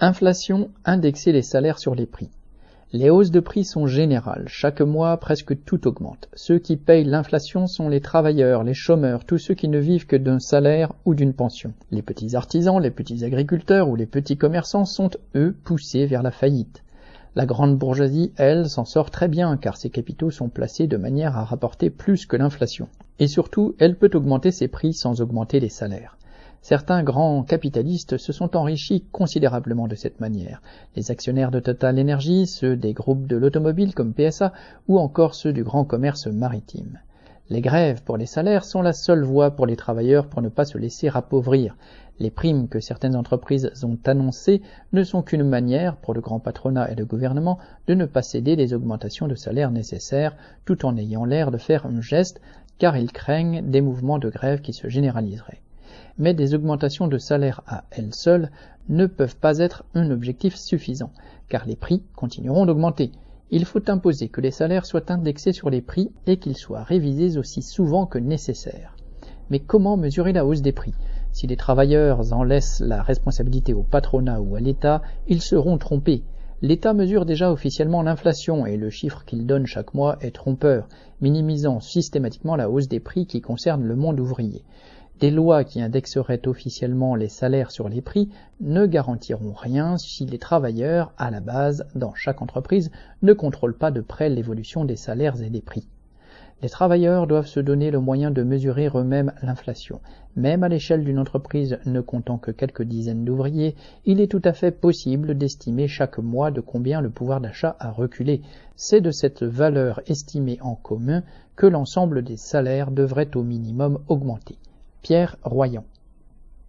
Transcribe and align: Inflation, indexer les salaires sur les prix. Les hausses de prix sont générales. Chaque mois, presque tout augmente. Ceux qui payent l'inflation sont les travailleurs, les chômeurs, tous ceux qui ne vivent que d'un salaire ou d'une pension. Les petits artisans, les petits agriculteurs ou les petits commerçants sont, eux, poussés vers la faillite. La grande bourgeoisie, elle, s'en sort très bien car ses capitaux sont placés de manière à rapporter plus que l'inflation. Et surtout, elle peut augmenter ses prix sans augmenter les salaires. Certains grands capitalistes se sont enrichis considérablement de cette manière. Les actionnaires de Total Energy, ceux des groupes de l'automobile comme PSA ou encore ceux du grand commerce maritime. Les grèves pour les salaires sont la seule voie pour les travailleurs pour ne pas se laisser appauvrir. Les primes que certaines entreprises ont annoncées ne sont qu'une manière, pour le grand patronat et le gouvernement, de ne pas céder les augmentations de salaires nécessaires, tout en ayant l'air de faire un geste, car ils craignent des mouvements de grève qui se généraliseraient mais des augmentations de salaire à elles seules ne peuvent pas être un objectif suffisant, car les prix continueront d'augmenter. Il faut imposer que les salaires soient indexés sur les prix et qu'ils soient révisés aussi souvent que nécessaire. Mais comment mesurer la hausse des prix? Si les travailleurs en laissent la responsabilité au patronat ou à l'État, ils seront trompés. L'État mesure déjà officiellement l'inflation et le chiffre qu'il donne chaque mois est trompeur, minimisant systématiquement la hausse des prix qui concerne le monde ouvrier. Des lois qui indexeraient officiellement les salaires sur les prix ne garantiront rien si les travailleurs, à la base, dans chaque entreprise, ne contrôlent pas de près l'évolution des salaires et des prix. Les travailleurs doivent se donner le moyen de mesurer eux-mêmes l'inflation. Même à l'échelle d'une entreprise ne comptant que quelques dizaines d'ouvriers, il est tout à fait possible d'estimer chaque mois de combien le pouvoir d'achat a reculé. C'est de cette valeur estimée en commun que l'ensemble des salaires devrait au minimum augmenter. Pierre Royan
Inflation, 0.00 0.70
indexer 0.84 1.32
les 1.32 1.42
salaires 1.42 1.80
sur 1.80 1.96
les 1.96 2.06
prix. 2.06 2.30
Les 2.92 3.10
hausses 3.10 3.32
de 3.32 3.40
prix 3.40 3.64
sont 3.64 3.88
générales. 3.88 4.44
Chaque 4.46 4.80
mois, 4.80 5.16
presque 5.16 5.64
tout 5.64 5.88
augmente. 5.88 6.28
Ceux 6.34 6.60
qui 6.60 6.76
payent 6.76 7.02
l'inflation 7.02 7.66
sont 7.66 7.88
les 7.88 8.00
travailleurs, 8.00 8.62
les 8.62 8.74
chômeurs, 8.74 9.24
tous 9.24 9.38
ceux 9.38 9.54
qui 9.54 9.66
ne 9.66 9.80
vivent 9.80 10.06
que 10.06 10.14
d'un 10.14 10.38
salaire 10.38 10.92
ou 11.04 11.16
d'une 11.16 11.34
pension. 11.34 11.72
Les 11.90 12.02
petits 12.02 12.36
artisans, 12.36 12.80
les 12.80 12.92
petits 12.92 13.24
agriculteurs 13.24 13.88
ou 13.88 13.96
les 13.96 14.06
petits 14.06 14.36
commerçants 14.36 14.84
sont, 14.84 15.10
eux, 15.34 15.56
poussés 15.64 16.06
vers 16.06 16.22
la 16.22 16.30
faillite. 16.30 16.84
La 17.34 17.44
grande 17.44 17.76
bourgeoisie, 17.76 18.30
elle, 18.36 18.68
s'en 18.68 18.84
sort 18.84 19.10
très 19.10 19.26
bien 19.26 19.56
car 19.56 19.76
ses 19.76 19.90
capitaux 19.90 20.30
sont 20.30 20.48
placés 20.48 20.86
de 20.86 20.96
manière 20.96 21.36
à 21.36 21.44
rapporter 21.44 21.90
plus 21.90 22.24
que 22.24 22.36
l'inflation. 22.36 22.88
Et 23.18 23.26
surtout, 23.26 23.74
elle 23.80 23.96
peut 23.96 24.10
augmenter 24.14 24.52
ses 24.52 24.68
prix 24.68 24.92
sans 24.92 25.20
augmenter 25.20 25.58
les 25.58 25.68
salaires. 25.68 26.17
Certains 26.60 27.02
grands 27.02 27.44
capitalistes 27.44 28.18
se 28.18 28.32
sont 28.32 28.56
enrichis 28.56 29.04
considérablement 29.12 29.86
de 29.86 29.94
cette 29.94 30.20
manière. 30.20 30.60
Les 30.96 31.10
actionnaires 31.10 31.50
de 31.50 31.60
Total 31.60 31.98
Energy, 31.98 32.46
ceux 32.46 32.76
des 32.76 32.92
groupes 32.92 33.26
de 33.26 33.36
l'automobile 33.36 33.94
comme 33.94 34.12
PSA 34.12 34.52
ou 34.88 34.98
encore 34.98 35.34
ceux 35.34 35.52
du 35.52 35.62
grand 35.62 35.84
commerce 35.84 36.26
maritime. 36.26 36.98
Les 37.48 37.62
grèves 37.62 38.02
pour 38.02 38.18
les 38.18 38.26
salaires 38.26 38.64
sont 38.64 38.82
la 38.82 38.92
seule 38.92 39.22
voie 39.22 39.52
pour 39.52 39.66
les 39.66 39.76
travailleurs 39.76 40.26
pour 40.26 40.42
ne 40.42 40.50
pas 40.50 40.66
se 40.66 40.76
laisser 40.76 41.08
appauvrir. 41.08 41.76
Les 42.18 42.30
primes 42.30 42.68
que 42.68 42.80
certaines 42.80 43.16
entreprises 43.16 43.70
ont 43.84 43.98
annoncées 44.04 44.60
ne 44.92 45.04
sont 45.04 45.22
qu'une 45.22 45.44
manière, 45.44 45.96
pour 45.96 46.12
le 46.12 46.20
grand 46.20 46.40
patronat 46.40 46.90
et 46.90 46.96
le 46.96 47.06
gouvernement, 47.06 47.58
de 47.86 47.94
ne 47.94 48.04
pas 48.04 48.22
céder 48.22 48.56
les 48.56 48.74
augmentations 48.74 49.28
de 49.28 49.36
salaires 49.36 49.70
nécessaires, 49.70 50.36
tout 50.66 50.84
en 50.84 50.96
ayant 50.96 51.24
l'air 51.24 51.50
de 51.50 51.56
faire 51.56 51.86
un 51.86 52.02
geste, 52.02 52.40
car 52.78 52.96
ils 52.96 53.12
craignent 53.12 53.62
des 53.70 53.80
mouvements 53.80 54.18
de 54.18 54.28
grève 54.28 54.60
qui 54.60 54.72
se 54.72 54.88
généraliseraient 54.88 55.62
mais 56.18 56.34
des 56.34 56.54
augmentations 56.54 57.08
de 57.08 57.18
salaire 57.18 57.62
à 57.66 57.84
elles 57.90 58.14
seules 58.14 58.50
ne 58.88 59.06
peuvent 59.06 59.36
pas 59.36 59.58
être 59.58 59.84
un 59.94 60.10
objectif 60.10 60.56
suffisant, 60.56 61.10
car 61.48 61.66
les 61.66 61.76
prix 61.76 62.02
continueront 62.16 62.66
d'augmenter. 62.66 63.12
Il 63.50 63.64
faut 63.64 63.90
imposer 63.90 64.28
que 64.28 64.40
les 64.40 64.50
salaires 64.50 64.86
soient 64.86 65.10
indexés 65.10 65.52
sur 65.52 65.70
les 65.70 65.80
prix 65.80 66.10
et 66.26 66.36
qu'ils 66.36 66.56
soient 66.56 66.82
révisés 66.82 67.38
aussi 67.38 67.62
souvent 67.62 68.06
que 68.06 68.18
nécessaire. 68.18 68.94
Mais 69.50 69.58
comment 69.58 69.96
mesurer 69.96 70.32
la 70.32 70.44
hausse 70.44 70.60
des 70.60 70.72
prix? 70.72 70.94
Si 71.32 71.46
les 71.46 71.56
travailleurs 71.56 72.32
en 72.32 72.42
laissent 72.42 72.80
la 72.80 73.02
responsabilité 73.02 73.72
au 73.72 73.82
patronat 73.82 74.40
ou 74.40 74.56
à 74.56 74.60
l'État, 74.60 75.02
ils 75.28 75.42
seront 75.42 75.78
trompés. 75.78 76.24
L'État 76.60 76.92
mesure 76.92 77.24
déjà 77.24 77.52
officiellement 77.52 78.02
l'inflation 78.02 78.66
et 78.66 78.76
le 78.76 78.90
chiffre 78.90 79.24
qu'il 79.24 79.46
donne 79.46 79.64
chaque 79.64 79.94
mois 79.94 80.18
est 80.20 80.34
trompeur, 80.34 80.88
minimisant 81.20 81.80
systématiquement 81.80 82.56
la 82.56 82.68
hausse 82.68 82.88
des 82.88 82.98
prix 83.00 83.26
qui 83.26 83.40
concerne 83.40 83.84
le 83.84 83.94
monde 83.94 84.18
ouvrier. 84.18 84.64
Des 85.20 85.32
lois 85.32 85.64
qui 85.64 85.80
indexeraient 85.80 86.46
officiellement 86.46 87.16
les 87.16 87.28
salaires 87.28 87.72
sur 87.72 87.88
les 87.88 88.00
prix 88.00 88.28
ne 88.60 88.86
garantiront 88.86 89.52
rien 89.52 89.98
si 89.98 90.24
les 90.26 90.38
travailleurs, 90.38 91.12
à 91.18 91.32
la 91.32 91.40
base, 91.40 91.86
dans 91.96 92.14
chaque 92.14 92.40
entreprise, 92.40 92.92
ne 93.22 93.32
contrôlent 93.32 93.76
pas 93.76 93.90
de 93.90 94.00
près 94.00 94.28
l'évolution 94.28 94.84
des 94.84 94.94
salaires 94.94 95.42
et 95.42 95.50
des 95.50 95.60
prix. 95.60 95.88
Les 96.62 96.68
travailleurs 96.68 97.26
doivent 97.26 97.48
se 97.48 97.58
donner 97.58 97.90
le 97.90 97.98
moyen 97.98 98.30
de 98.30 98.44
mesurer 98.44 98.90
eux-mêmes 98.94 99.32
l'inflation. 99.42 100.00
Même 100.36 100.62
à 100.62 100.68
l'échelle 100.68 101.02
d'une 101.02 101.18
entreprise 101.18 101.78
ne 101.84 102.00
comptant 102.00 102.38
que 102.38 102.52
quelques 102.52 102.84
dizaines 102.84 103.24
d'ouvriers, 103.24 103.74
il 104.04 104.20
est 104.20 104.30
tout 104.30 104.42
à 104.44 104.52
fait 104.52 104.70
possible 104.70 105.36
d'estimer 105.36 105.88
chaque 105.88 106.18
mois 106.18 106.52
de 106.52 106.60
combien 106.60 107.00
le 107.00 107.10
pouvoir 107.10 107.40
d'achat 107.40 107.76
a 107.80 107.90
reculé. 107.90 108.42
C'est 108.76 109.00
de 109.00 109.10
cette 109.10 109.42
valeur 109.42 110.00
estimée 110.06 110.58
en 110.60 110.76
commun 110.76 111.24
que 111.56 111.66
l'ensemble 111.66 112.22
des 112.22 112.36
salaires 112.36 112.92
devrait 112.92 113.36
au 113.36 113.42
minimum 113.42 113.98
augmenter. 114.06 114.58
Pierre 115.02 115.36
Royan 115.42 115.84